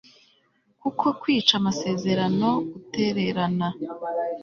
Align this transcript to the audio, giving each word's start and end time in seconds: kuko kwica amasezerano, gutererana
kuko 0.81 1.05
kwica 1.21 1.53
amasezerano, 1.59 2.49
gutererana 2.71 3.67